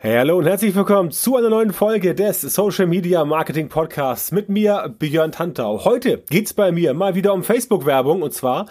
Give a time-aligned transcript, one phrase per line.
[0.00, 4.48] Hey, hallo und herzlich willkommen zu einer neuen Folge des Social Media Marketing Podcasts mit
[4.48, 5.84] mir, Björn Tantau.
[5.84, 8.66] Heute geht's bei mir mal wieder um Facebook-Werbung und zwar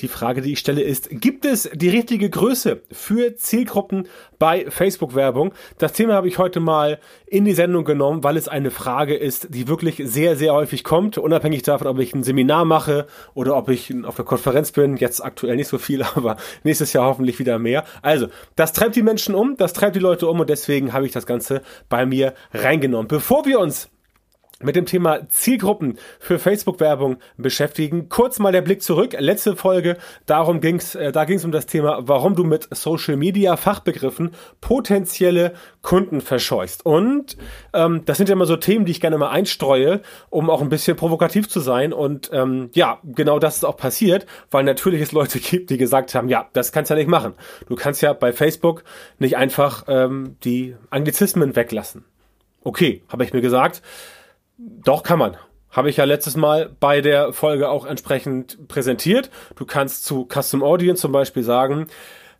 [0.00, 4.08] die Frage, die ich stelle ist, gibt es die richtige Größe für Zielgruppen
[4.42, 5.54] bei Facebook-Werbung?
[5.78, 9.54] Das Thema habe ich heute mal in die Sendung genommen, weil es eine Frage ist,
[9.54, 13.68] die wirklich sehr, sehr häufig kommt, unabhängig davon, ob ich ein Seminar mache oder ob
[13.68, 14.96] ich auf der Konferenz bin.
[14.96, 17.84] Jetzt aktuell nicht so viel, aber nächstes Jahr hoffentlich wieder mehr.
[18.02, 18.26] Also,
[18.56, 21.24] das treibt die Menschen um, das treibt die Leute um und deswegen habe ich das
[21.24, 23.06] Ganze bei mir reingenommen.
[23.06, 23.91] Bevor wir uns
[24.62, 28.08] mit dem Thema Zielgruppen für Facebook-Werbung beschäftigen.
[28.08, 29.16] Kurz mal der Blick zurück.
[29.18, 33.16] Letzte Folge, darum ging's, äh, da ging es um das Thema, warum du mit Social
[33.16, 34.30] Media Fachbegriffen
[34.60, 36.86] potenzielle Kunden verscheuchst.
[36.86, 37.36] Und
[37.72, 40.68] ähm, das sind ja immer so Themen, die ich gerne mal einstreue, um auch ein
[40.68, 41.92] bisschen provokativ zu sein.
[41.92, 46.14] Und ähm, ja, genau das ist auch passiert, weil natürlich es Leute gibt, die gesagt
[46.14, 47.34] haben, ja, das kannst du ja nicht machen.
[47.68, 48.84] Du kannst ja bei Facebook
[49.18, 52.04] nicht einfach ähm, die Anglizismen weglassen.
[52.64, 53.82] Okay, habe ich mir gesagt.
[54.58, 55.36] Doch, kann man.
[55.70, 59.30] Habe ich ja letztes Mal bei der Folge auch entsprechend präsentiert.
[59.56, 61.86] Du kannst zu Custom Audience zum Beispiel sagen,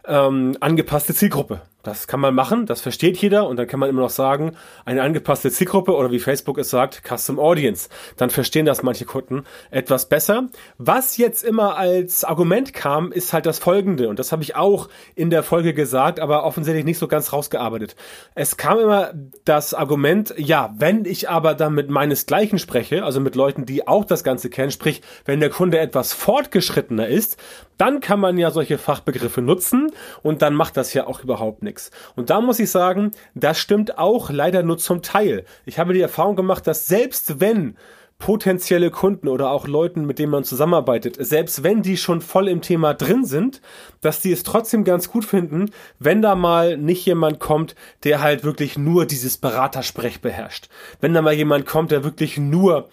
[0.07, 1.63] ähm, angepasste Zielgruppe.
[1.83, 4.53] Das kann man machen, das versteht jeder und dann kann man immer noch sagen,
[4.85, 7.89] eine angepasste Zielgruppe oder wie Facebook es sagt, Custom Audience.
[8.17, 10.49] Dann verstehen das manche Kunden etwas besser.
[10.79, 14.89] Was jetzt immer als Argument kam, ist halt das folgende und das habe ich auch
[15.17, 17.97] in der Folge gesagt, aber offensichtlich nicht so ganz rausgearbeitet.
[18.37, 19.13] Es kam immer
[19.45, 24.05] das Argument, ja, wenn ich aber dann mit meinesgleichen spreche, also mit Leuten, die auch
[24.05, 27.39] das Ganze kennen, sprich, wenn der Kunde etwas fortgeschrittener ist,
[27.83, 29.91] dann kann man ja solche Fachbegriffe nutzen
[30.23, 31.91] und dann macht das ja auch überhaupt nichts.
[32.15, 35.45] Und da muss ich sagen, das stimmt auch leider nur zum Teil.
[35.67, 37.77] Ich habe die Erfahrung gemacht, dass selbst wenn
[38.21, 42.61] potenzielle Kunden oder auch Leuten, mit denen man zusammenarbeitet, selbst wenn die schon voll im
[42.61, 43.61] Thema drin sind,
[44.01, 48.45] dass die es trotzdem ganz gut finden, wenn da mal nicht jemand kommt, der halt
[48.45, 50.69] wirklich nur dieses Beratersprech beherrscht.
[51.01, 52.89] Wenn da mal jemand kommt, der wirklich nur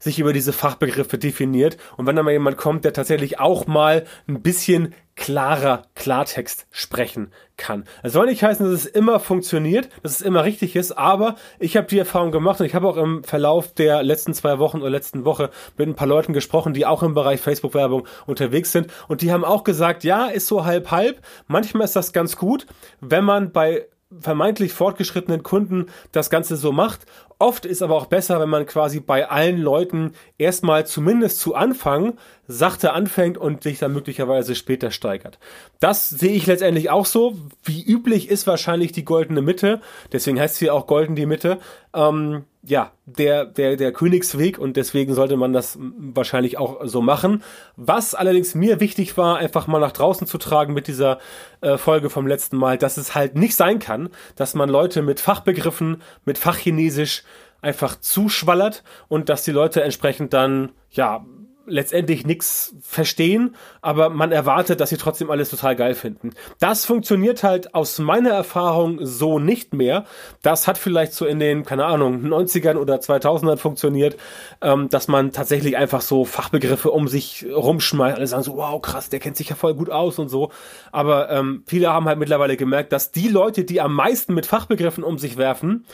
[0.00, 4.04] sich über diese Fachbegriffe definiert und wenn da mal jemand kommt, der tatsächlich auch mal
[4.26, 7.84] ein bisschen klarer Klartext sprechen kann.
[8.02, 11.76] Es soll nicht heißen, dass es immer funktioniert, dass es immer richtig ist, aber ich
[11.76, 14.88] habe die Erfahrung gemacht und ich habe auch im Verlauf der letzten zwei Wochen oder
[14.88, 19.20] letzten Woche mit ein paar Leuten gesprochen, die auch im Bereich Facebook-Werbung unterwegs sind und
[19.20, 21.20] die haben auch gesagt, ja, ist so halb halb.
[21.46, 22.66] Manchmal ist das ganz gut,
[23.00, 23.86] wenn man bei
[24.18, 27.06] vermeintlich fortgeschrittenen Kunden das Ganze so macht.
[27.40, 32.18] Oft ist aber auch besser, wenn man quasi bei allen Leuten erstmal zumindest zu Anfang
[32.46, 35.38] sachte anfängt und sich dann möglicherweise später steigert.
[35.78, 37.38] Das sehe ich letztendlich auch so.
[37.64, 39.80] Wie üblich ist wahrscheinlich die goldene Mitte.
[40.12, 41.58] Deswegen heißt sie auch golden die Mitte.
[41.94, 47.42] Ähm, ja, der, der, der Königsweg und deswegen sollte man das wahrscheinlich auch so machen.
[47.76, 51.18] Was allerdings mir wichtig war, einfach mal nach draußen zu tragen mit dieser
[51.62, 55.20] äh, Folge vom letzten Mal, dass es halt nicht sein kann, dass man Leute mit
[55.20, 57.22] Fachbegriffen, mit Fachchinesisch
[57.62, 61.24] einfach zuschwallert und dass die Leute entsprechend dann, ja,
[61.70, 66.30] letztendlich nichts verstehen, aber man erwartet, dass sie trotzdem alles total geil finden.
[66.58, 70.04] Das funktioniert halt aus meiner Erfahrung so nicht mehr.
[70.42, 74.16] Das hat vielleicht so in den, keine Ahnung, 90ern oder 2000ern funktioniert,
[74.60, 78.16] ähm, dass man tatsächlich einfach so Fachbegriffe um sich rumschmeißt.
[78.16, 80.50] Alle sagen so, wow, krass, der kennt sich ja voll gut aus und so.
[80.92, 85.04] Aber ähm, viele haben halt mittlerweile gemerkt, dass die Leute, die am meisten mit Fachbegriffen
[85.04, 85.86] um sich werfen,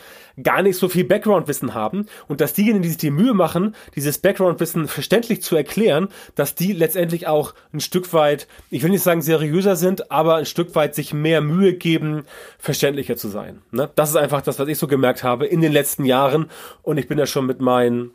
[0.43, 4.19] gar nicht so viel Background-Wissen haben und dass diejenigen, die sich die Mühe machen, dieses
[4.19, 9.23] Background-Wissen verständlich zu erklären, dass die letztendlich auch ein Stück weit, ich will nicht sagen
[9.23, 12.25] seriöser sind, aber ein Stück weit sich mehr Mühe geben,
[12.59, 13.63] verständlicher zu sein.
[13.71, 13.91] Ne?
[13.95, 16.51] Das ist einfach das, was ich so gemerkt habe in den letzten Jahren
[16.83, 18.11] und ich bin ja schon mit meinen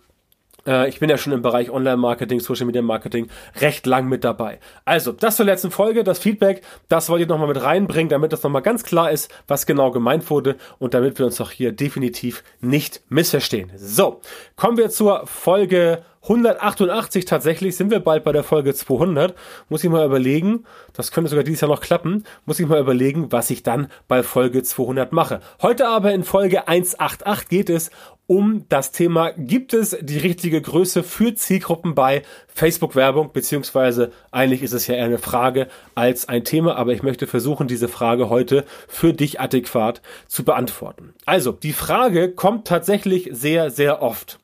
[0.63, 3.29] ich bin ja schon im Bereich Online-Marketing, Social Media Marketing
[3.59, 4.59] recht lang mit dabei.
[4.85, 8.43] Also, das zur letzten Folge, das Feedback, das wollte ich nochmal mit reinbringen, damit das
[8.43, 12.43] nochmal ganz klar ist, was genau gemeint wurde und damit wir uns auch hier definitiv
[12.59, 13.71] nicht missverstehen.
[13.75, 14.21] So,
[14.55, 19.33] kommen wir zur Folge 188 tatsächlich sind wir bald bei der Folge 200.
[19.69, 23.31] Muss ich mal überlegen, das könnte sogar dieses Jahr noch klappen, muss ich mal überlegen,
[23.31, 25.39] was ich dann bei Folge 200 mache.
[25.63, 27.89] Heute aber in Folge 188 geht es
[28.27, 34.73] um das Thema, gibt es die richtige Größe für Zielgruppen bei Facebook-Werbung, beziehungsweise eigentlich ist
[34.73, 38.63] es ja eher eine Frage als ein Thema, aber ich möchte versuchen, diese Frage heute
[38.87, 41.13] für dich adäquat zu beantworten.
[41.25, 44.39] Also, die Frage kommt tatsächlich sehr, sehr oft.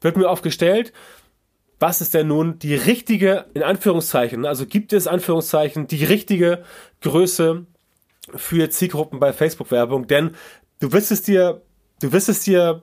[0.00, 0.92] Wird mir oft gestellt,
[1.78, 6.64] was ist denn nun die richtige, in Anführungszeichen, also gibt es Anführungszeichen, die richtige
[7.02, 7.66] Größe
[8.34, 10.06] für Zielgruppen bei Facebook-Werbung?
[10.06, 10.34] Denn
[10.80, 11.62] du wirst es dir,
[12.00, 12.82] du wirst es dir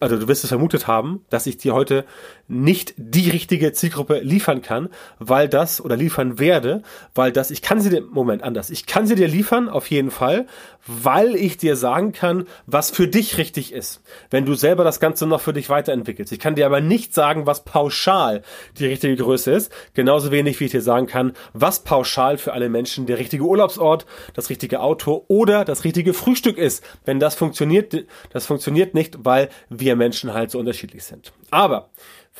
[0.00, 2.04] also du wirst es vermutet haben, dass ich dir heute
[2.48, 6.82] nicht die richtige Zielgruppe liefern kann, weil das oder liefern werde,
[7.14, 10.10] weil das, ich kann sie dir, Moment, anders, ich kann sie dir liefern, auf jeden
[10.10, 10.46] Fall,
[10.86, 14.00] weil ich dir sagen kann, was für dich richtig ist,
[14.30, 16.32] wenn du selber das Ganze noch für dich weiterentwickelst.
[16.32, 18.42] Ich kann dir aber nicht sagen, was pauschal
[18.78, 22.70] die richtige Größe ist, genauso wenig wie ich dir sagen kann, was pauschal für alle
[22.70, 26.82] Menschen der richtige Urlaubsort, das richtige Auto oder das richtige Frühstück ist.
[27.04, 27.94] Wenn das funktioniert,
[28.30, 31.32] das funktioniert nicht, weil wir Menschen halt so unterschiedlich sind.
[31.50, 31.90] Aber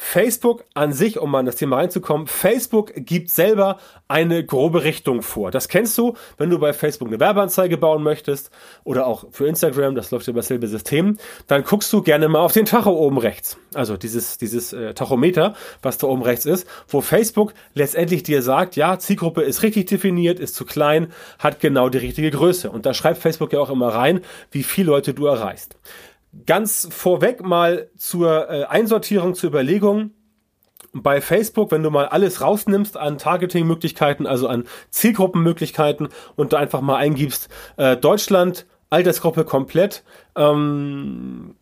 [0.00, 5.22] Facebook an sich, um mal in das Thema reinzukommen, Facebook gibt selber eine grobe Richtung
[5.22, 5.50] vor.
[5.50, 8.50] Das kennst du, wenn du bei Facebook eine Werbeanzeige bauen möchtest
[8.84, 11.18] oder auch für Instagram, das läuft über dasselbe System,
[11.48, 13.58] dann guckst du gerne mal auf den Tacho oben rechts.
[13.74, 18.76] Also dieses, dieses äh, Tachometer, was da oben rechts ist, wo Facebook letztendlich dir sagt,
[18.76, 22.70] ja, Zielgruppe ist richtig definiert, ist zu klein, hat genau die richtige Größe.
[22.70, 24.20] Und da schreibt Facebook ja auch immer rein,
[24.52, 25.76] wie viele Leute du erreichst.
[26.46, 30.10] Ganz vorweg mal zur äh, Einsortierung, zur Überlegung.
[30.92, 36.80] Bei Facebook, wenn du mal alles rausnimmst an Targeting-Möglichkeiten, also an Zielgruppenmöglichkeiten und da einfach
[36.80, 40.02] mal eingibst, äh, Deutschland, Altersgruppe komplett,
[40.34, 41.56] ähm,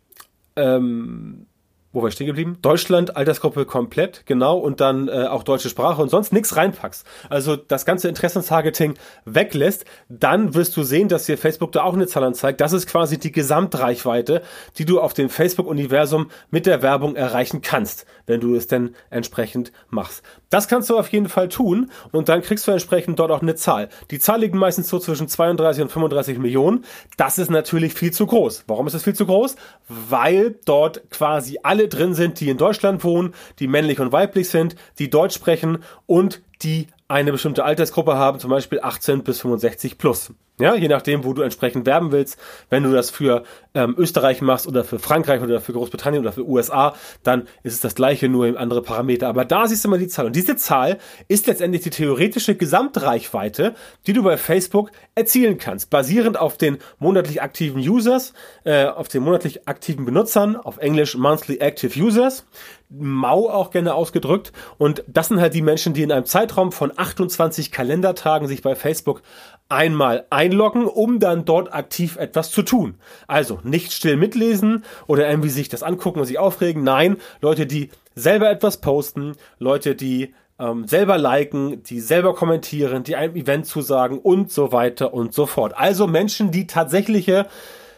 [0.54, 1.46] ähm,
[1.96, 2.58] wo war ich stehen geblieben?
[2.60, 7.06] Deutschland, Altersgruppe komplett, genau, und dann äh, auch deutsche Sprache und sonst nichts reinpackst.
[7.30, 12.06] Also das ganze Interessenstargeting weglässt, dann wirst du sehen, dass dir Facebook da auch eine
[12.06, 12.60] Zahl anzeigt.
[12.60, 14.42] Das ist quasi die Gesamtreichweite,
[14.76, 19.72] die du auf dem Facebook-Universum mit der Werbung erreichen kannst, wenn du es denn entsprechend
[19.88, 20.22] machst.
[20.50, 23.54] Das kannst du auf jeden Fall tun und dann kriegst du entsprechend dort auch eine
[23.54, 23.88] Zahl.
[24.10, 26.84] Die Zahl liegt meistens so zwischen 32 und 35 Millionen.
[27.16, 28.64] Das ist natürlich viel zu groß.
[28.66, 29.56] Warum ist es viel zu groß?
[29.88, 34.76] Weil dort quasi alle drin sind, die in Deutschland wohnen, die männlich und weiblich sind,
[34.98, 40.32] die Deutsch sprechen und die eine bestimmte Altersgruppe haben, zum Beispiel 18 bis 65 plus.
[40.58, 42.38] Ja, je nachdem, wo du entsprechend werben willst.
[42.70, 43.42] Wenn du das für
[43.74, 47.80] ähm, Österreich machst oder für Frankreich oder für Großbritannien oder für USA, dann ist es
[47.80, 49.28] das gleiche, nur andere Parameter.
[49.28, 50.24] Aber da siehst du mal die Zahl.
[50.24, 50.96] Und diese Zahl
[51.28, 53.74] ist letztendlich die theoretische Gesamtreichweite,
[54.06, 58.32] die du bei Facebook erzielen kannst, basierend auf den monatlich aktiven Users,
[58.64, 62.46] äh, auf den monatlich aktiven Benutzern, auf Englisch Monthly Active Users,
[62.88, 64.52] mau auch gerne ausgedrückt.
[64.78, 68.74] Und das sind halt die Menschen, die in einem Zeitraum von 28 Kalendertagen sich bei
[68.74, 69.22] Facebook
[69.68, 72.96] einmal einloggen, um dann dort aktiv etwas zu tun.
[73.26, 76.84] Also nicht still mitlesen oder irgendwie sich das angucken und sich aufregen.
[76.84, 83.16] Nein, Leute, die selber etwas posten, Leute, die ähm, selber liken, die selber kommentieren, die
[83.16, 85.74] einem Event zusagen und so weiter und so fort.
[85.76, 87.46] Also Menschen, die tatsächliche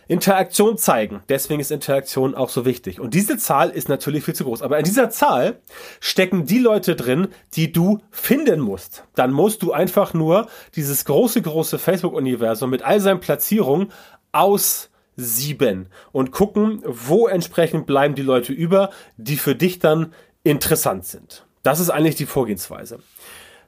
[0.09, 1.23] Interaktion zeigen.
[1.29, 2.99] Deswegen ist Interaktion auch so wichtig.
[2.99, 4.63] Und diese Zahl ist natürlich viel zu groß.
[4.63, 5.61] Aber in dieser Zahl
[6.01, 9.05] stecken die Leute drin, die du finden musst.
[9.15, 13.93] Dann musst du einfach nur dieses große, große Facebook-Universum mit all seinen Platzierungen
[14.33, 21.05] aus sieben und gucken, wo entsprechend bleiben die Leute über, die für dich dann interessant
[21.05, 21.45] sind.
[21.63, 23.01] Das ist eigentlich die Vorgehensweise.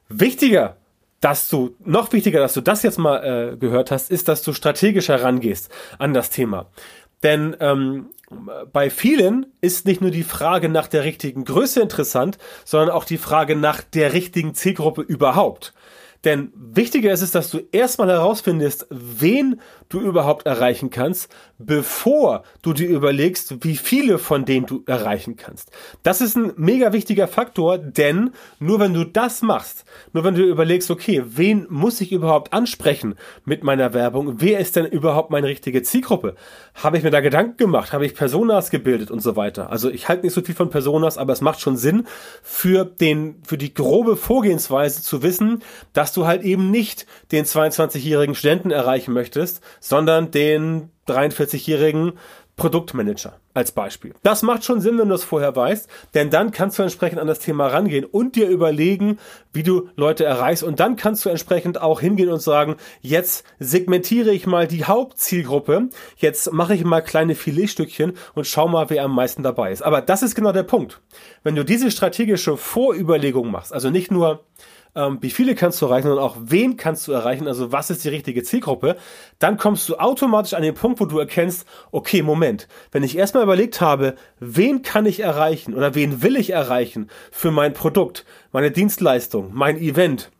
[0.09, 0.77] Wichtiger
[1.21, 4.53] dass du, noch wichtiger, dass du das jetzt mal äh, gehört hast, ist, dass du
[4.53, 5.69] strategisch herangehst
[5.99, 6.67] an das Thema.
[7.23, 8.09] Denn ähm,
[8.73, 13.19] bei vielen ist nicht nur die Frage nach der richtigen Größe interessant, sondern auch die
[13.19, 15.73] Frage nach der richtigen Zielgruppe überhaupt.
[16.23, 19.59] Denn wichtiger ist es, dass du erstmal herausfindest, wen
[19.91, 21.29] du überhaupt erreichen kannst,
[21.59, 25.71] bevor du dir überlegst, wie viele von denen du erreichen kannst.
[26.03, 30.43] Das ist ein mega wichtiger Faktor, denn nur wenn du das machst, nur wenn du
[30.43, 33.15] überlegst, okay, wen muss ich überhaupt ansprechen
[33.45, 36.35] mit meiner Werbung, wer ist denn überhaupt meine richtige Zielgruppe?
[36.73, 37.93] Habe ich mir da Gedanken gemacht?
[37.93, 39.69] Habe ich Personas gebildet und so weiter?
[39.69, 42.07] Also ich halte nicht so viel von Personas, aber es macht schon Sinn
[42.41, 45.61] für den, für die grobe Vorgehensweise zu wissen,
[45.93, 52.13] dass du halt eben nicht den 22-jährigen Studenten erreichen möchtest, sondern den 43-jährigen
[52.55, 54.13] Produktmanager als Beispiel.
[54.21, 57.25] Das macht schon Sinn, wenn du es vorher weißt, denn dann kannst du entsprechend an
[57.25, 59.17] das Thema rangehen und dir überlegen,
[59.51, 64.31] wie du Leute erreichst und dann kannst du entsprechend auch hingehen und sagen, jetzt segmentiere
[64.31, 69.15] ich mal die Hauptzielgruppe, jetzt mache ich mal kleine Filetstückchen und schau mal, wer am
[69.15, 69.81] meisten dabei ist.
[69.81, 71.01] Aber das ist genau der Punkt.
[71.43, 74.43] Wenn du diese strategische Vorüberlegung machst, also nicht nur
[74.95, 78.03] ähm, wie viele kannst du erreichen und auch wen kannst du erreichen, also was ist
[78.03, 78.97] die richtige Zielgruppe,
[79.39, 83.43] dann kommst du automatisch an den Punkt, wo du erkennst, okay, Moment, wenn ich erstmal
[83.43, 88.71] überlegt habe, wen kann ich erreichen oder wen will ich erreichen für mein Produkt, meine
[88.71, 90.31] Dienstleistung, mein Event,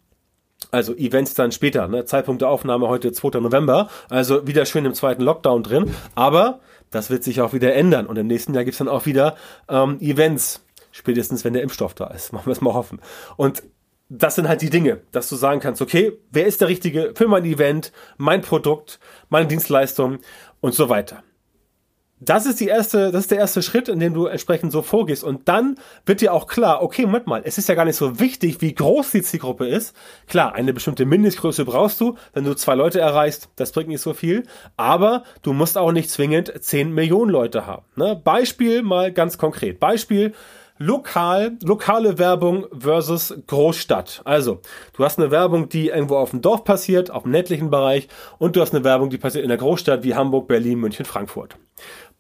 [0.69, 2.05] also Events dann später, ne?
[2.05, 3.39] Zeitpunkt der Aufnahme heute 2.
[3.39, 6.59] November, also wieder schön im zweiten Lockdown drin, aber
[6.91, 8.05] das wird sich auch wieder ändern.
[8.05, 9.35] Und im nächsten Jahr gibt's dann auch wieder
[9.69, 13.01] ähm, Events, spätestens wenn der Impfstoff da ist, machen wir es mal hoffen.
[13.37, 13.63] Und
[14.13, 17.29] das sind halt die Dinge, dass du sagen kannst, okay, wer ist der Richtige für
[17.29, 18.99] mein Event, mein Produkt,
[19.29, 20.19] meine Dienstleistung
[20.59, 21.23] und so weiter.
[22.19, 25.23] Das ist die erste, das ist der erste Schritt, in dem du entsprechend so vorgehst.
[25.23, 28.19] Und dann wird dir auch klar, okay, Moment mal, es ist ja gar nicht so
[28.19, 29.95] wichtig, wie groß die Zielgruppe ist.
[30.27, 34.13] Klar, eine bestimmte Mindestgröße brauchst du, wenn du zwei Leute erreichst, das bringt nicht so
[34.13, 34.43] viel.
[34.77, 37.85] Aber du musst auch nicht zwingend zehn Millionen Leute haben.
[37.95, 38.21] Ne?
[38.21, 39.79] Beispiel mal ganz konkret.
[39.79, 40.33] Beispiel,
[40.81, 44.21] lokal, lokale Werbung versus Großstadt.
[44.25, 44.61] Also,
[44.93, 48.07] du hast eine Werbung, die irgendwo auf dem Dorf passiert, auf dem ländlichen Bereich,
[48.39, 51.55] und du hast eine Werbung, die passiert in der Großstadt wie Hamburg, Berlin, München, Frankfurt.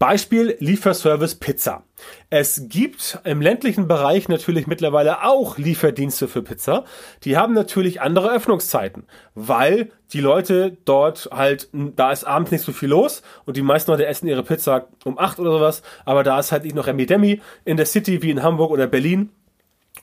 [0.01, 1.83] Beispiel Lieferservice Pizza.
[2.31, 6.85] Es gibt im ländlichen Bereich natürlich mittlerweile auch Lieferdienste für Pizza.
[7.23, 9.03] Die haben natürlich andere Öffnungszeiten,
[9.35, 13.91] weil die Leute dort halt, da ist abends nicht so viel los und die meisten
[13.91, 17.05] Leute essen ihre Pizza um acht oder sowas, aber da ist halt nicht noch Remi
[17.05, 19.29] Demi in der City wie in Hamburg oder Berlin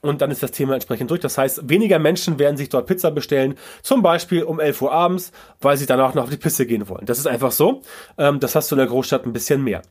[0.01, 1.21] und dann ist das Thema entsprechend durch.
[1.21, 5.33] Das heißt, weniger Menschen werden sich dort Pizza bestellen, zum Beispiel um 11 Uhr abends,
[5.61, 7.05] weil sie danach noch auf die Piste gehen wollen.
[7.05, 7.83] Das ist einfach so.
[8.17, 9.83] Ähm, das hast du in der Großstadt ein bisschen mehr.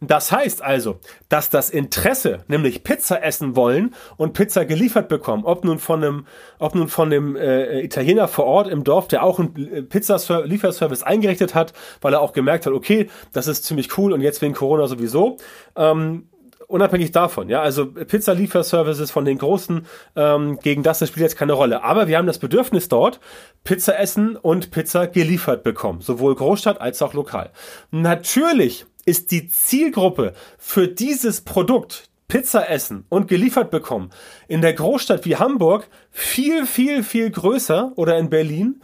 [0.00, 5.64] Das heißt also, dass das Interesse, nämlich Pizza essen wollen und Pizza geliefert bekommen, ob
[5.64, 6.26] nun von einem,
[6.58, 11.02] ob nun von dem äh, Italiener vor Ort im Dorf, der auch einen äh, Pizza-Lieferservice
[11.02, 14.54] eingerichtet hat, weil er auch gemerkt hat, okay, das ist ziemlich cool und jetzt wegen
[14.54, 15.38] Corona sowieso.
[15.74, 16.28] Ähm,
[16.66, 21.52] unabhängig davon, ja, also Pizza-Lieferservices von den Großen, ähm, gegen das, das spielt jetzt keine
[21.52, 21.82] Rolle.
[21.82, 23.20] Aber wir haben das Bedürfnis dort,
[23.64, 27.50] Pizza essen und Pizza geliefert bekommen, sowohl Großstadt als auch lokal.
[27.90, 34.10] Natürlich ist die Zielgruppe für dieses Produkt, Pizza essen und geliefert bekommen,
[34.48, 38.82] in der Großstadt wie Hamburg viel, viel, viel größer oder in Berlin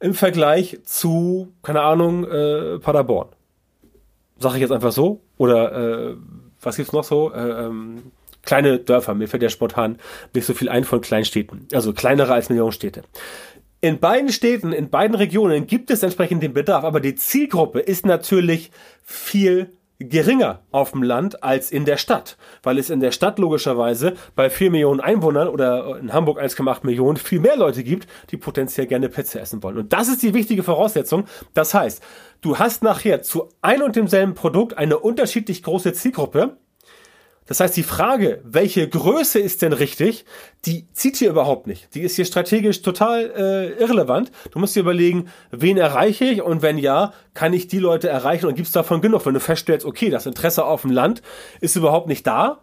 [0.00, 3.30] im Vergleich zu, keine Ahnung, äh, Paderborn.
[4.38, 5.22] Sag ich jetzt einfach so.
[5.36, 6.16] Oder äh,
[6.62, 7.32] was gibt's noch so?
[7.32, 8.12] Äh, ähm,
[8.42, 9.14] kleine Dörfer.
[9.14, 9.98] Mir fällt ja spontan
[10.34, 11.68] nicht so viel ein von Kleinstädten.
[11.72, 13.02] Also kleinere als Millionenstädte.
[13.80, 18.06] In beiden Städten, in beiden Regionen gibt es entsprechend den Bedarf, aber die Zielgruppe ist
[18.06, 18.72] natürlich
[19.04, 24.14] viel geringer auf dem Land als in der Stadt, weil es in der Stadt logischerweise
[24.36, 28.86] bei 4 Millionen Einwohnern oder in Hamburg 1,8 Millionen viel mehr Leute gibt, die potenziell
[28.86, 29.78] gerne Pizza essen wollen.
[29.78, 31.24] Und das ist die wichtige Voraussetzung.
[31.52, 32.02] Das heißt,
[32.42, 36.56] du hast nachher zu ein und demselben Produkt eine unterschiedlich große Zielgruppe,
[37.48, 40.26] das heißt, die Frage, welche Größe ist denn richtig,
[40.66, 41.94] die zieht hier überhaupt nicht.
[41.94, 44.30] Die ist hier strategisch total äh, irrelevant.
[44.50, 48.46] Du musst dir überlegen, wen erreiche ich und wenn ja, kann ich die Leute erreichen
[48.46, 49.24] und gibt es davon genug?
[49.24, 51.22] Wenn du feststellst, okay, das Interesse auf dem Land
[51.60, 52.60] ist überhaupt nicht da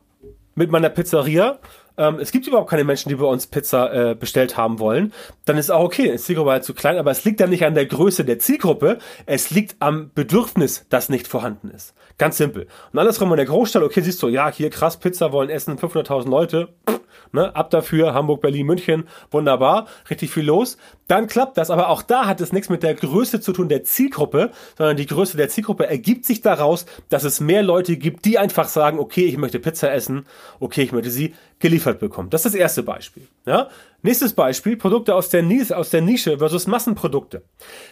[0.54, 1.60] mit meiner Pizzeria,
[1.98, 5.14] ähm, es gibt überhaupt keine Menschen, die bei uns Pizza äh, bestellt haben wollen,
[5.46, 7.75] dann ist auch okay, ist Zielgruppe halt zu klein, aber es liegt dann nicht an
[7.75, 11.94] der Größe der Zielgruppe, es liegt am Bedürfnis, das nicht vorhanden ist.
[12.18, 12.68] Ganz simpel.
[12.94, 16.30] Und andersrum in der Großstadt, okay, siehst du, ja, hier krass, Pizza wollen essen, 500.000
[16.30, 16.70] Leute,
[17.32, 20.78] ne, ab dafür, Hamburg, Berlin, München, wunderbar, richtig viel los.
[21.08, 23.84] Dann klappt das, aber auch da hat es nichts mit der Größe zu tun der
[23.84, 28.40] Zielgruppe, sondern die Größe der Zielgruppe ergibt sich daraus, dass es mehr Leute gibt, die
[28.40, 30.25] einfach sagen, okay, ich möchte Pizza essen,
[30.60, 32.29] okay, ich möchte sie geliefert bekommen.
[32.29, 33.27] Das ist das erste Beispiel.
[33.45, 33.69] Ja?
[34.01, 37.43] Nächstes Beispiel, Produkte aus der, Nische, aus der Nische versus Massenprodukte.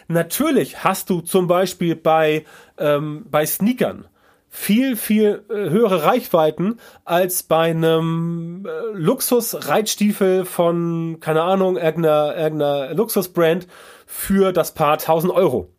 [0.08, 2.44] Natürlich hast du zum Beispiel bei,
[2.78, 4.06] ähm, bei Sneakern
[4.48, 12.94] viel, viel äh, höhere Reichweiten als bei einem äh, Luxus-Reitstiefel von, keine Ahnung, irgendeiner, irgendeiner
[12.94, 13.66] Luxusbrand
[14.06, 15.72] für das Paar 1000 Euro.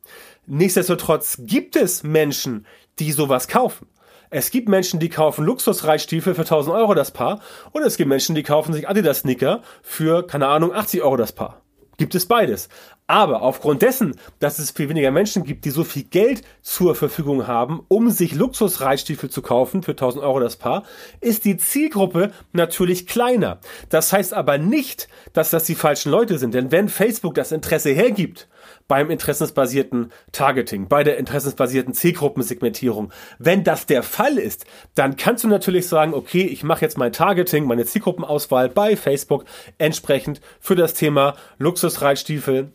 [0.46, 2.66] Nichtsdestotrotz gibt es Menschen,
[3.00, 3.88] die sowas kaufen.
[4.30, 7.40] Es gibt Menschen, die kaufen Luxusreitstiefel für 1000 Euro das Paar
[7.72, 11.32] und es gibt Menschen, die kaufen sich Adidas Sneaker für, keine Ahnung, 80 Euro das
[11.32, 11.62] Paar.
[11.98, 12.68] Gibt es beides.
[13.08, 17.48] Aber aufgrund dessen, dass es viel weniger Menschen gibt, die so viel Geld zur Verfügung
[17.48, 20.84] haben, um sich Luxusreitstiefel zu kaufen für 1000 Euro das Paar,
[21.22, 23.60] ist die Zielgruppe natürlich kleiner.
[23.90, 26.54] Das heißt aber nicht, dass das die falschen Leute sind.
[26.54, 28.48] Denn wenn Facebook das Interesse hergibt,
[28.88, 33.12] beim interessensbasierten Targeting, bei der interessensbasierten Zielgruppensegmentierung.
[33.40, 37.12] Wenn das der Fall ist, dann kannst du natürlich sagen, okay, ich mache jetzt mein
[37.12, 39.46] Targeting, meine Zielgruppenauswahl bei Facebook
[39.78, 42.72] entsprechend für das Thema Luxusreitstiefel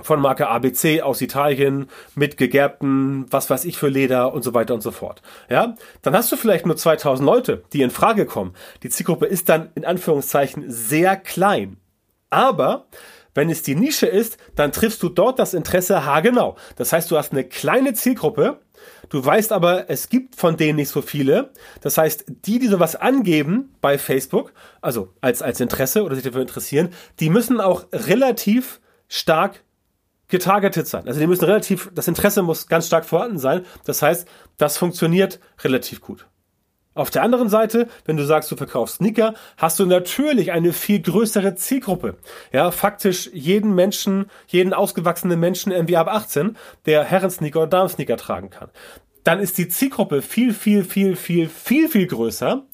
[0.00, 4.74] von Marke ABC aus Italien mit gegerbten, was weiß ich für Leder und so weiter
[4.74, 5.22] und so fort.
[5.48, 8.54] Ja, dann hast du vielleicht nur 2000 Leute, die in Frage kommen.
[8.82, 11.78] Die Zielgruppe ist dann in Anführungszeichen sehr klein.
[12.30, 12.86] Aber
[13.38, 16.56] wenn es die Nische ist, dann triffst du dort das Interesse haargenau.
[16.76, 18.60] Das heißt, du hast eine kleine Zielgruppe,
[19.08, 21.50] Du weißt aber, es gibt von denen nicht so viele.
[21.80, 26.42] Das heißt, die, die sowas angeben bei Facebook, also als, als Interesse oder sich dafür
[26.42, 26.90] interessieren,
[27.20, 29.64] die müssen auch relativ stark
[30.28, 31.06] getargetet sein.
[31.08, 33.64] Also die müssen relativ, das Interesse muss ganz stark vorhanden sein.
[33.84, 34.28] Das heißt,
[34.58, 36.26] das funktioniert relativ gut.
[36.98, 41.00] Auf der anderen Seite, wenn du sagst, du verkaufst Sneaker, hast du natürlich eine viel
[41.00, 42.16] größere Zielgruppe.
[42.52, 48.50] Ja, faktisch jeden Menschen, jeden ausgewachsenen Menschen irgendwie ab 18, der Herrensneaker oder Damensneaker tragen
[48.50, 48.70] kann.
[49.22, 52.64] dann ist die Zielgruppe viel, viel, viel, viel, viel, viel größer.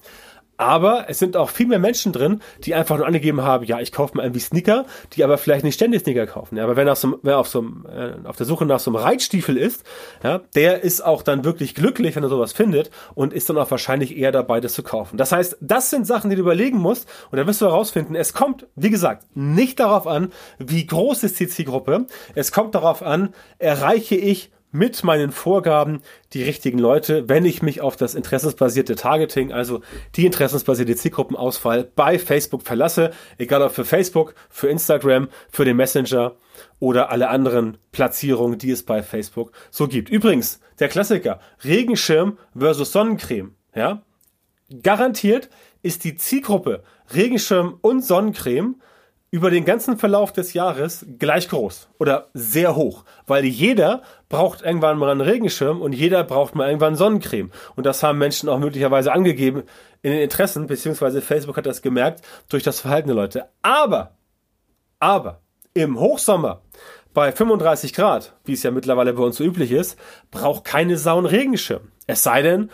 [0.57, 3.93] Aber es sind auch viel mehr Menschen drin, die einfach nur angegeben haben, ja, ich
[3.93, 6.57] kaufe mal irgendwie Sneaker, die aber vielleicht nicht ständig Sneaker kaufen.
[6.57, 9.57] Ja, aber wenn, so, wer auf, so, äh, auf der Suche nach so einem Reitstiefel
[9.57, 9.85] ist,
[10.23, 13.71] ja, der ist auch dann wirklich glücklich, wenn er sowas findet und ist dann auch
[13.71, 15.17] wahrscheinlich eher dabei, das zu kaufen.
[15.17, 18.33] Das heißt, das sind Sachen, die du überlegen musst und dann wirst du herausfinden, es
[18.33, 22.07] kommt, wie gesagt, nicht darauf an, wie groß ist die Zielgruppe.
[22.35, 26.03] Es kommt darauf an, erreiche ich mit meinen Vorgaben
[26.33, 29.83] die richtigen Leute, wenn ich mich auf das interessensbasierte Targeting, also
[30.17, 36.35] die interessensbasierte Zielgruppenauswahl bei Facebook verlasse, egal ob für Facebook, für Instagram, für den Messenger
[36.81, 40.11] oder alle anderen Platzierungen, die es bei Facebook so gibt.
[40.11, 44.03] Übrigens, der Klassiker, Regenschirm versus Sonnencreme, ja?
[44.83, 45.51] Garantiert
[45.83, 46.83] ist die Zielgruppe
[47.15, 48.77] Regenschirm und Sonnencreme
[49.35, 54.97] über den ganzen Verlauf des Jahres gleich groß oder sehr hoch, weil jeder braucht irgendwann
[54.97, 57.51] mal einen Regenschirm und jeder braucht mal irgendwann Sonnencreme.
[57.75, 59.65] Und das haben Menschen auch möglicherweise angegeben
[60.03, 63.47] in den Interessen, beziehungsweise Facebook hat das gemerkt durch das Verhalten der Leute.
[63.61, 64.13] Aber,
[65.01, 65.41] aber,
[65.75, 66.63] im Hochsommer
[67.13, 69.99] bei 35 Grad, wie es ja mittlerweile bei uns so üblich ist,
[70.31, 71.91] braucht keine Sau einen Regenschirm.
[72.07, 72.71] Es sei denn,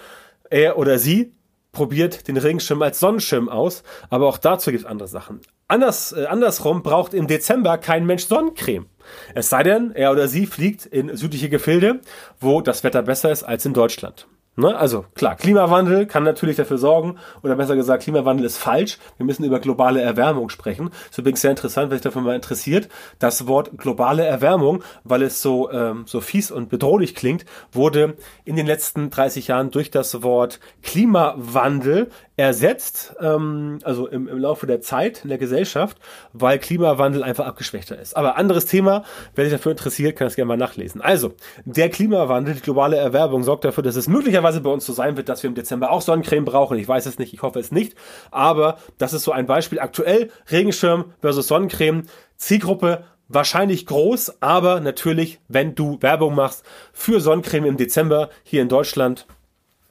[0.50, 1.32] er oder sie
[1.72, 5.40] probiert den Regenschirm als Sonnenschirm aus, aber auch dazu gibt es andere Sachen.
[5.68, 8.86] Anders, äh, andersrum braucht im Dezember kein Mensch Sonnencreme.
[9.34, 12.00] Es sei denn, er oder sie fliegt in südliche Gefilde,
[12.40, 14.26] wo das Wetter besser ist als in Deutschland.
[14.56, 14.76] Ne?
[14.76, 18.98] Also klar, Klimawandel kann natürlich dafür sorgen, oder besser gesagt, Klimawandel ist falsch.
[19.16, 20.90] Wir müssen über globale Erwärmung sprechen.
[21.08, 22.88] Ist übrigens sehr interessant, wenn sich dafür mal interessiert.
[23.18, 28.56] Das Wort globale Erwärmung, weil es so, ähm, so fies und bedrohlich klingt, wurde in
[28.56, 32.10] den letzten 30 Jahren durch das Wort Klimawandel
[32.46, 35.98] ersetzt, ähm, also im, im Laufe der Zeit in der Gesellschaft,
[36.32, 38.16] weil Klimawandel einfach abgeschwächter ist.
[38.16, 39.04] Aber anderes Thema,
[39.34, 41.00] wer sich dafür interessiert, kann das gerne mal nachlesen.
[41.00, 45.16] Also, der Klimawandel, die globale Erwerbung sorgt dafür, dass es möglicherweise bei uns so sein
[45.16, 46.78] wird, dass wir im Dezember auch Sonnencreme brauchen.
[46.78, 47.94] Ich weiß es nicht, ich hoffe es nicht.
[48.30, 49.80] Aber das ist so ein Beispiel.
[49.80, 52.04] Aktuell Regenschirm versus Sonnencreme.
[52.36, 58.68] Zielgruppe wahrscheinlich groß, aber natürlich, wenn du Werbung machst für Sonnencreme im Dezember hier in
[58.68, 59.26] Deutschland,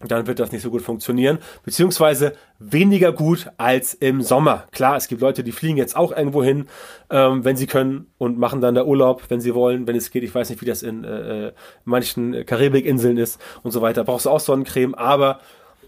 [0.05, 4.65] dann wird das nicht so gut funktionieren, beziehungsweise weniger gut als im Sommer.
[4.71, 6.67] Klar, es gibt Leute, die fliegen jetzt auch irgendwo hin,
[7.09, 10.23] ähm, wenn sie können und machen dann da Urlaub, wenn sie wollen, wenn es geht.
[10.23, 11.51] Ich weiß nicht, wie das in äh, äh
[11.83, 14.03] manchen Karibikinseln ist und so weiter.
[14.03, 15.39] Brauchst du auch Sonnencreme, aber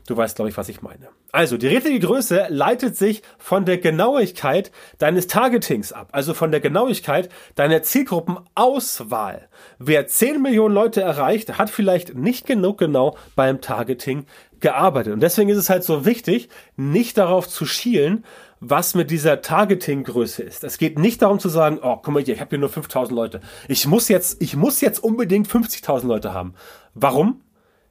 [0.07, 1.09] Du weißt, glaube ich, was ich meine.
[1.31, 6.59] Also, die richtige Größe leitet sich von der Genauigkeit deines Targetings ab, also von der
[6.59, 9.47] Genauigkeit deiner Zielgruppenauswahl.
[9.77, 14.25] Wer 10 Millionen Leute erreicht, hat vielleicht nicht genug genau beim Targeting
[14.59, 15.13] gearbeitet.
[15.13, 18.25] Und deswegen ist es halt so wichtig, nicht darauf zu schielen,
[18.59, 20.63] was mit dieser Targeting-Größe ist.
[20.63, 23.15] Es geht nicht darum zu sagen, oh, guck mal hier, ich habe hier nur 5000
[23.15, 23.41] Leute.
[23.67, 26.53] Ich muss jetzt, ich muss jetzt unbedingt 50.000 Leute haben.
[26.93, 27.41] Warum?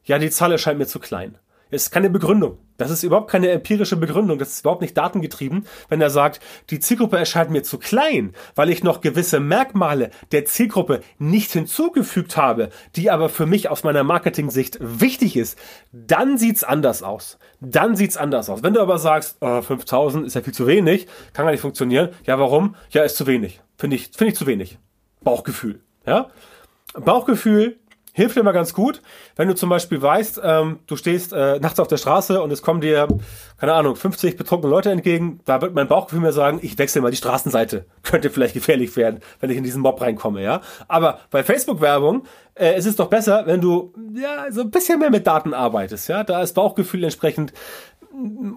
[0.05, 1.37] Ja, die Zahl erscheint mir zu klein.
[1.71, 2.59] Es ist keine Begründung.
[2.77, 4.39] Das ist überhaupt keine empirische Begründung.
[4.39, 8.71] Das ist überhaupt nicht datengetrieben, wenn er sagt, die Zielgruppe erscheint mir zu klein, weil
[8.71, 14.03] ich noch gewisse Merkmale der Zielgruppe nicht hinzugefügt habe, die aber für mich aus meiner
[14.03, 15.59] Marketing-Sicht wichtig ist.
[15.93, 17.39] Dann sieht's anders aus.
[17.61, 18.63] Dann sieht's anders aus.
[18.63, 22.11] Wenn du aber sagst, oh, 5000 ist ja viel zu wenig, kann gar nicht funktionieren.
[22.25, 22.75] Ja, warum?
[22.91, 23.61] Ja, ist zu wenig.
[23.77, 24.79] Finde ich, finde ich zu wenig.
[25.23, 25.81] Bauchgefühl.
[26.07, 26.31] Ja?
[26.95, 27.79] Bauchgefühl
[28.13, 29.03] hilft immer ganz gut,
[29.41, 32.61] wenn du zum Beispiel weißt, ähm, du stehst äh, nachts auf der Straße und es
[32.61, 33.09] kommen dir,
[33.57, 37.11] keine Ahnung, 50 betrunkene Leute entgegen, da wird mein Bauchgefühl mir sagen, ich wechsle mal
[37.11, 37.87] die Straßenseite.
[38.03, 40.61] Könnte vielleicht gefährlich werden, wenn ich in diesen Mob reinkomme, ja.
[40.89, 42.25] Aber bei Facebook-Werbung
[42.55, 46.11] äh, es ist doch besser, wenn du ja so ein bisschen mehr mit Daten arbeitest,
[46.11, 46.23] ja.
[46.23, 47.55] Da ist Bauchgefühl entsprechend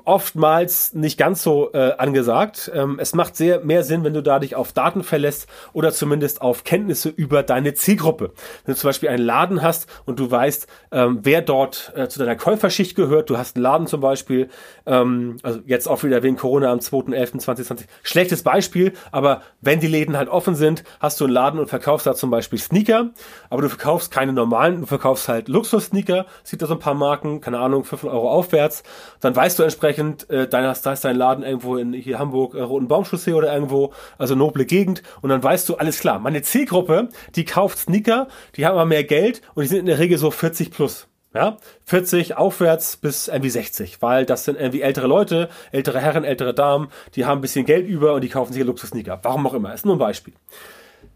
[0.04, 2.72] oftmals nicht ganz so äh, angesagt.
[2.74, 6.42] Ähm, es macht sehr mehr Sinn, wenn du da dich auf Daten verlässt oder zumindest
[6.42, 8.34] auf Kenntnisse über deine Zielgruppe.
[8.66, 12.20] Wenn du zum Beispiel einen Laden hast und du weißt, ähm, wer dort äh, zu
[12.20, 14.50] deiner Käuferschicht gehört, du hast einen Laden zum Beispiel,
[14.86, 20.18] ähm, also jetzt auch wieder wegen Corona am 2.11.2020, schlechtes Beispiel, aber wenn die Läden
[20.18, 23.12] halt offen sind, hast du einen Laden und verkaufst da zum Beispiel Sneaker,
[23.50, 27.42] aber du verkaufst keine normalen, du verkaufst halt Luxus-Sneaker, sieht da so ein paar Marken,
[27.42, 28.84] keine Ahnung, 5 Euro aufwärts,
[29.20, 32.56] dann weißt du entsprechend, äh, dein, hast, da ist dein Laden irgendwo in hier Hamburg,
[32.56, 35.04] äh, Roten Baumchaussee oder irgendwo, also noble Gegend.
[35.22, 39.04] Und dann weißt du, alles klar, meine Zielgruppe, die kauft Sneaker, die haben aber mehr
[39.04, 41.08] Geld und die sind in der Regel so 40 plus.
[41.36, 46.54] Ja, 40 aufwärts bis irgendwie 60, weil das sind irgendwie ältere Leute, ältere Herren, ältere
[46.54, 49.20] Damen, die haben ein bisschen Geld über und die kaufen sich Luxus-Sneaker.
[49.24, 50.36] Warum auch immer, ist nur ein Beispiel.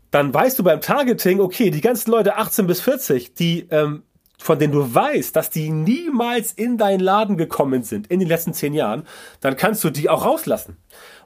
[0.10, 4.04] Dann weißt du beim Targeting, okay, die ganzen Leute 18 bis 40, die ähm,
[4.40, 8.54] von denen du weißt, dass die niemals in deinen Laden gekommen sind in den letzten
[8.54, 9.04] zehn Jahren,
[9.42, 10.78] dann kannst du die auch rauslassen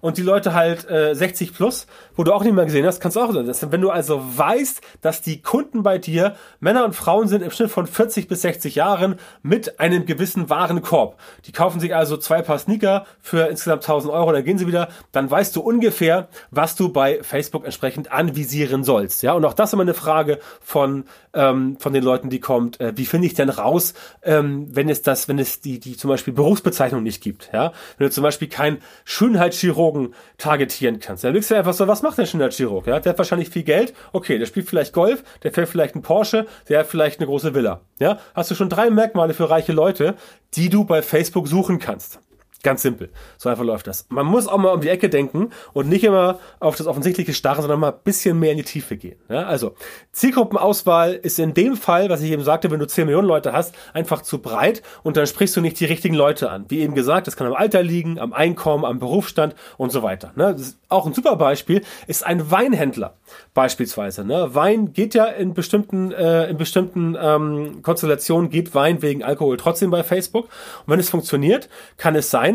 [0.02, 3.16] und die Leute halt äh, 60 plus, wo du auch nicht mehr gesehen hast, kannst
[3.16, 7.28] du auch das, Wenn du also weißt, dass die Kunden bei dir Männer und Frauen
[7.28, 11.18] sind im Schnitt von 40 bis 60 Jahren mit einem gewissen Warenkorb.
[11.46, 14.90] Die kaufen sich also zwei Paar Sneaker für insgesamt 1000 Euro, dann gehen sie wieder,
[15.12, 19.22] dann weißt du ungefähr, was du bei Facebook entsprechend anvisieren sollst.
[19.24, 22.80] Ja, und auch das ist immer eine Frage von, ähm, von den Leuten, die kommt,
[22.82, 26.10] äh, wie finde ich denn raus, ähm, wenn es das, wenn es die, die zum
[26.10, 27.50] Beispiel Berufsbezeichnung nicht gibt.
[27.52, 31.24] Ja, wenn du zum Beispiel kein Schönheitschirurg Chirurgen targetieren kannst.
[31.24, 32.88] Dann denkst du einfach so, was macht der Chirurg?
[32.88, 33.00] Ja?
[33.00, 33.94] Der hat wahrscheinlich viel Geld.
[34.12, 37.56] Okay, der spielt vielleicht Golf, der fährt vielleicht einen Porsche, der hat vielleicht eine große
[37.56, 37.82] Villa.
[38.00, 38.20] Ja?
[38.36, 40.16] Hast du schon drei Merkmale für reiche Leute,
[40.54, 42.20] die du bei Facebook suchen kannst.
[42.64, 43.10] Ganz simpel.
[43.38, 44.06] So einfach läuft das.
[44.10, 47.62] Man muss auch mal um die Ecke denken und nicht immer auf das Offensichtliche starren,
[47.62, 49.18] sondern mal ein bisschen mehr in die Tiefe gehen.
[49.30, 49.74] Ja, also
[50.12, 53.74] Zielgruppenauswahl ist in dem Fall, was ich eben sagte, wenn du 10 Millionen Leute hast,
[53.94, 56.66] einfach zu breit und dann sprichst du nicht die richtigen Leute an.
[56.68, 60.32] Wie eben gesagt, das kann am Alter liegen, am Einkommen, am Berufsstand und so weiter.
[60.36, 60.56] Ne?
[60.90, 63.16] Auch ein super Beispiel ist ein Weinhändler
[63.54, 64.26] beispielsweise.
[64.26, 64.54] Ne?
[64.54, 69.90] Wein geht ja in bestimmten, äh, in bestimmten ähm, Konstellationen geht Wein wegen Alkohol trotzdem
[69.90, 70.46] bei Facebook.
[70.46, 72.51] Und wenn es funktioniert, kann es sein,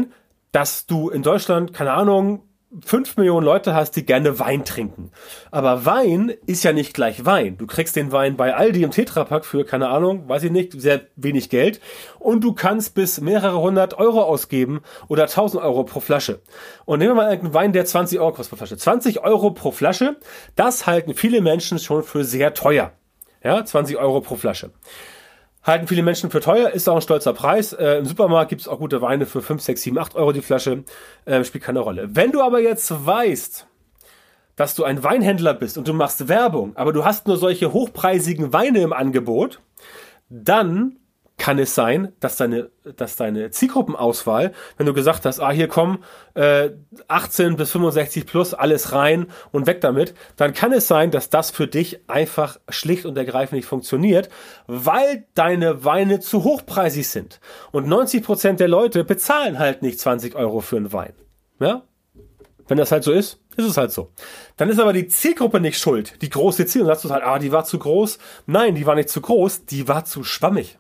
[0.57, 2.43] dass du in Deutschland, keine Ahnung,
[2.83, 5.11] fünf Millionen Leute hast, die gerne Wein trinken.
[5.51, 7.59] Aber Wein ist ja nicht gleich Wein.
[7.59, 11.03] Du kriegst den Wein bei Aldi im Tetrapack für, keine Ahnung, weiß ich nicht, sehr
[11.15, 11.83] wenig Geld.
[12.19, 16.41] Und du kannst bis mehrere hundert Euro ausgeben oder tausend Euro pro Flasche.
[16.87, 18.79] Und nehmen wir mal einen Wein, der 20 Euro kostet pro Flasche.
[18.79, 20.17] 20 Euro pro Flasche,
[20.55, 22.93] das halten viele Menschen schon für sehr teuer.
[23.45, 24.71] Ja, 20 Euro pro Flasche
[25.67, 27.73] halten viele Menschen für teuer, ist auch ein stolzer Preis.
[27.73, 30.41] Äh, Im Supermarkt gibt es auch gute Weine für 5, 6, 7, 8 Euro die
[30.41, 30.85] Flasche.
[31.25, 32.09] Äh, spielt keine Rolle.
[32.13, 33.67] Wenn du aber jetzt weißt,
[34.55, 38.53] dass du ein Weinhändler bist und du machst Werbung, aber du hast nur solche hochpreisigen
[38.53, 39.61] Weine im Angebot,
[40.31, 40.97] dann
[41.39, 46.03] kann es sein, dass deine, dass deine Zielgruppenauswahl, wenn du gesagt hast, ah, hier kommen
[46.35, 46.71] äh,
[47.09, 51.51] 18 bis 65 plus, alles rein und weg damit, dann kann es sein, dass das
[51.51, 54.31] für dich einfach schlicht und ergreifend nicht funktioniert,
[54.67, 57.41] weil deine Weine zu hochpreisig sind.
[57.71, 61.13] Und 90 Prozent der Leute bezahlen halt nicht 20 Euro für einen Wein.
[61.61, 61.83] Ja?
[62.67, 64.11] Wenn das halt so ist, ist es halt so.
[64.57, 66.21] Dann ist aber die Zielgruppe nicht schuld.
[66.23, 66.83] Die große Ziel.
[66.83, 68.19] Und sagst du halt, ah, die war zu groß.
[68.47, 70.79] Nein, die war nicht zu groß, die war zu schwammig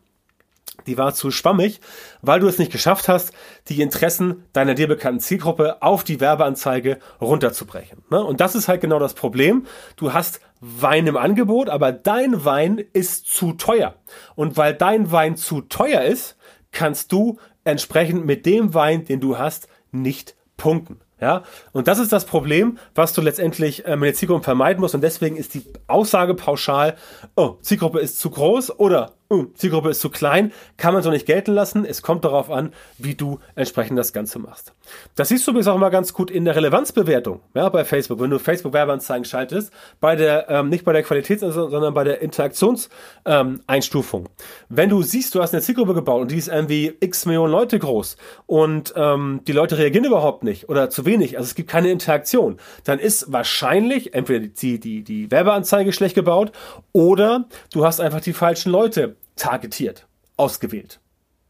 [0.86, 1.80] die war zu schwammig,
[2.22, 3.32] weil du es nicht geschafft hast,
[3.68, 8.02] die Interessen deiner dir bekannten Zielgruppe auf die Werbeanzeige runterzubrechen.
[8.10, 8.22] Ne?
[8.22, 9.66] Und das ist halt genau das Problem.
[9.96, 13.94] Du hast Wein im Angebot, aber dein Wein ist zu teuer.
[14.34, 16.36] Und weil dein Wein zu teuer ist,
[16.72, 21.00] kannst du entsprechend mit dem Wein, den du hast, nicht punkten.
[21.18, 24.94] Ja, und das ist das Problem, was du letztendlich äh, mit der Zielgruppe vermeiden musst.
[24.94, 26.96] Und deswegen ist die Aussage pauschal,
[27.36, 31.26] oh, Zielgruppe ist zu groß oder oh, Zielgruppe ist zu klein, kann man so nicht
[31.26, 31.84] gelten lassen.
[31.84, 34.72] Es kommt darauf an, wie du entsprechend das Ganze machst.
[35.14, 38.20] Das siehst du übrigens auch immer ganz gut in der Relevanzbewertung, ja, bei Facebook.
[38.20, 44.24] Wenn du Facebook-Werbeanzeigen schaltest, bei der, ähm, nicht bei der Qualitäts-, sondern bei der Interaktionseinstufung.
[44.24, 44.30] Ähm,
[44.68, 47.78] Wenn du siehst, du hast eine Zielgruppe gebaut und die ist irgendwie x Millionen Leute
[47.78, 51.90] groß und ähm, die Leute reagieren überhaupt nicht oder zu wenig, also es gibt keine
[51.90, 56.52] Interaktion, dann ist wahrscheinlich entweder die, die, die Werbeanzeige schlecht gebaut
[56.92, 61.00] oder du hast einfach die falschen Leute targetiert, ausgewählt.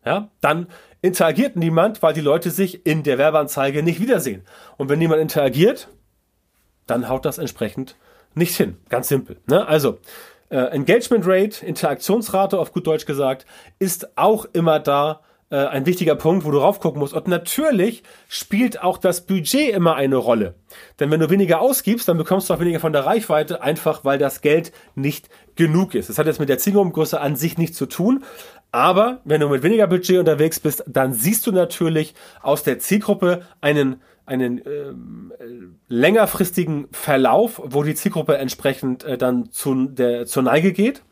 [0.05, 0.69] Ja, dann
[1.07, 4.43] interagiert niemand, weil die Leute sich in der Werbeanzeige nicht wiedersehen.
[4.77, 5.89] Und wenn niemand interagiert,
[6.87, 7.97] dann haut das entsprechend
[8.35, 8.77] nicht hin.
[8.89, 9.39] Ganz simpel.
[9.47, 9.67] Ne?
[9.67, 9.99] Also,
[10.51, 13.47] äh, Engagement Rate, Interaktionsrate auf gut Deutsch gesagt,
[13.79, 17.15] ist auch immer da, äh, ein wichtiger Punkt, wo du rauf gucken musst.
[17.15, 20.55] Und natürlich spielt auch das Budget immer eine Rolle.
[20.99, 24.19] Denn wenn du weniger ausgibst, dann bekommst du auch weniger von der Reichweite, einfach weil
[24.19, 26.09] das Geld nicht genug ist.
[26.09, 28.25] Das hat jetzt mit der Zielgruppengröße an sich nichts zu tun.
[28.73, 33.43] Aber wenn du mit weniger Budget unterwegs bist, dann siehst du natürlich aus der Zielgruppe
[33.61, 35.33] einen einen ähm,
[35.89, 41.03] längerfristigen Verlauf, wo die Zielgruppe entsprechend äh, dann zu der, zur Neige geht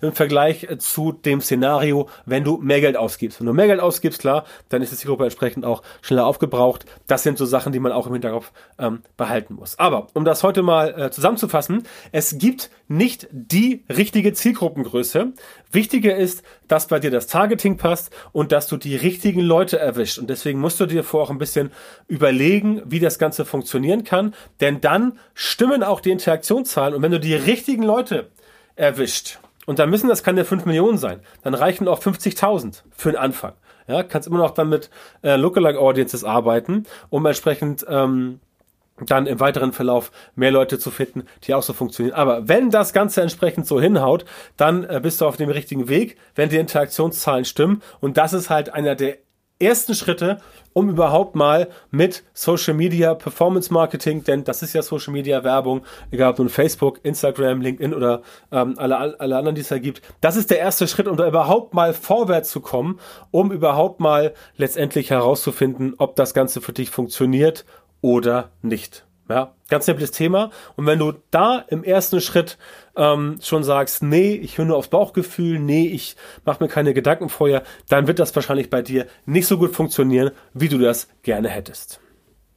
[0.00, 3.40] im Vergleich äh, zu dem Szenario, wenn du mehr Geld ausgibst.
[3.40, 6.84] Wenn du mehr Geld ausgibst, klar, dann ist die Zielgruppe entsprechend auch schneller aufgebraucht.
[7.06, 9.78] Das sind so Sachen, die man auch im Hinterkopf ähm, behalten muss.
[9.78, 15.32] Aber um das heute mal äh, zusammenzufassen, es gibt nicht die richtige Zielgruppengröße.
[15.70, 20.18] Wichtiger ist, dass bei dir das Targeting passt und dass du die richtigen Leute erwischt.
[20.18, 21.72] Und deswegen musst du dir vorher auch ein bisschen
[22.08, 24.34] überlegen, wie das Ganze funktionieren kann.
[24.60, 26.94] Denn dann stimmen auch die Interaktionszahlen.
[26.94, 28.30] Und wenn du die richtigen Leute
[28.76, 33.18] erwischt, und dann müssen das keine 5 Millionen sein, dann reichen auch 50.000 für den
[33.18, 33.52] Anfang.
[33.86, 34.90] Ja, kannst immer noch dann mit
[35.22, 38.40] äh, Lookalike Audiences arbeiten, um entsprechend ähm,
[39.00, 42.14] dann im weiteren Verlauf mehr Leute zu finden, die auch so funktionieren.
[42.14, 44.24] Aber wenn das Ganze entsprechend so hinhaut,
[44.56, 47.82] dann äh, bist du auf dem richtigen Weg, wenn die Interaktionszahlen stimmen.
[48.00, 49.18] Und das ist halt einer der
[49.58, 50.38] ersten Schritte,
[50.72, 55.82] um überhaupt mal mit Social Media Performance Marketing, denn das ist ja Social Media Werbung,
[56.10, 60.02] egal ob nun Facebook, Instagram, LinkedIn oder ähm, alle, alle anderen, die es da gibt.
[60.20, 62.98] Das ist der erste Schritt, um da überhaupt mal vorwärts zu kommen,
[63.30, 67.64] um überhaupt mal letztendlich herauszufinden, ob das Ganze für dich funktioniert
[68.00, 69.06] oder nicht.
[69.28, 70.50] Ja, ganz simples Thema.
[70.76, 72.58] Und wenn du da im ersten Schritt
[72.94, 77.30] ähm, schon sagst, nee, ich höre nur aufs Bauchgefühl, nee, ich mache mir keine Gedanken
[77.30, 81.48] vorher, dann wird das wahrscheinlich bei dir nicht so gut funktionieren, wie du das gerne
[81.48, 82.00] hättest.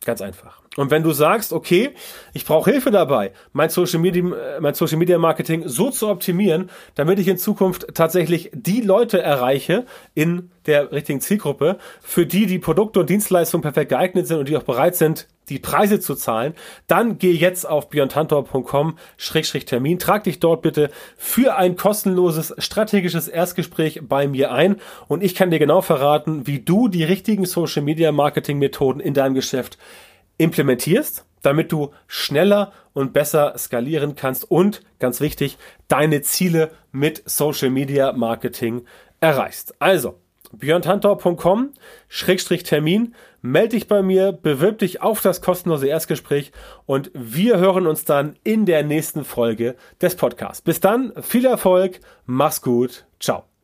[0.04, 0.67] Ganz einfach.
[0.78, 1.90] Und wenn du sagst, okay,
[2.34, 4.24] ich brauche Hilfe dabei, mein Social Media,
[4.62, 9.86] mein Social Media Marketing so zu optimieren, damit ich in Zukunft tatsächlich die Leute erreiche
[10.14, 14.56] in der richtigen Zielgruppe, für die die Produkte und Dienstleistungen perfekt geeignet sind und die
[14.56, 16.54] auch bereit sind, die Preise zu zahlen,
[16.88, 24.28] dann geh jetzt auf björntantor.com-termin, trag dich dort bitte für ein kostenloses strategisches Erstgespräch bei
[24.28, 24.76] mir ein.
[25.08, 29.14] Und ich kann dir genau verraten, wie du die richtigen Social Media Marketing Methoden in
[29.14, 29.78] deinem Geschäft
[30.38, 37.70] implementierst, damit du schneller und besser skalieren kannst und, ganz wichtig, deine Ziele mit Social
[37.70, 38.86] Media Marketing
[39.20, 39.76] erreichst.
[39.80, 40.20] Also,
[40.54, 41.74] björntantor.com
[42.08, 46.52] Schrägstrich Termin, melde dich bei mir, bewirb dich auf das kostenlose Erstgespräch
[46.86, 50.62] und wir hören uns dann in der nächsten Folge des Podcasts.
[50.62, 53.57] Bis dann, viel Erfolg, mach's gut, ciao.